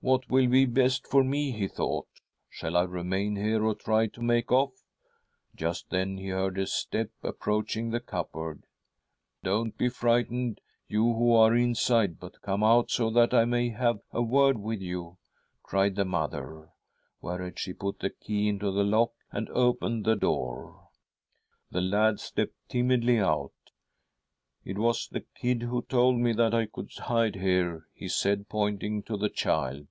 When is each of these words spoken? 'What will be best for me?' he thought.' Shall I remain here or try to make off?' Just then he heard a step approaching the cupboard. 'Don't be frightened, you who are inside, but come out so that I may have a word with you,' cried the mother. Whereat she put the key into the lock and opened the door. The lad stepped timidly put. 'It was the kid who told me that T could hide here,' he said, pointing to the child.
'What 0.10 0.30
will 0.30 0.46
be 0.48 0.64
best 0.64 1.06
for 1.06 1.22
me?' 1.22 1.50
he 1.52 1.68
thought.' 1.68 2.08
Shall 2.48 2.74
I 2.74 2.84
remain 2.84 3.36
here 3.36 3.62
or 3.62 3.74
try 3.74 4.06
to 4.06 4.22
make 4.22 4.50
off?' 4.50 4.72
Just 5.54 5.90
then 5.90 6.16
he 6.16 6.28
heard 6.28 6.56
a 6.58 6.66
step 6.66 7.10
approaching 7.22 7.90
the 7.90 8.00
cupboard. 8.00 8.64
'Don't 9.42 9.76
be 9.76 9.90
frightened, 9.90 10.62
you 10.88 11.02
who 11.12 11.34
are 11.34 11.54
inside, 11.54 12.18
but 12.18 12.40
come 12.40 12.64
out 12.64 12.90
so 12.90 13.10
that 13.10 13.34
I 13.34 13.44
may 13.44 13.68
have 13.68 14.00
a 14.10 14.22
word 14.22 14.56
with 14.56 14.80
you,' 14.80 15.18
cried 15.62 15.96
the 15.96 16.06
mother. 16.06 16.70
Whereat 17.20 17.58
she 17.58 17.74
put 17.74 17.98
the 17.98 18.08
key 18.08 18.48
into 18.48 18.70
the 18.72 18.84
lock 18.84 19.12
and 19.30 19.50
opened 19.50 20.06
the 20.06 20.16
door. 20.16 20.88
The 21.72 21.82
lad 21.82 22.20
stepped 22.20 22.70
timidly 22.70 23.18
put. 23.20 23.50
'It 24.62 24.76
was 24.76 25.08
the 25.08 25.24
kid 25.34 25.62
who 25.62 25.80
told 25.88 26.18
me 26.18 26.34
that 26.34 26.50
T 26.50 26.66
could 26.70 26.90
hide 26.92 27.34
here,' 27.34 27.86
he 27.94 28.06
said, 28.10 28.46
pointing 28.50 29.02
to 29.04 29.16
the 29.16 29.30
child. 29.30 29.86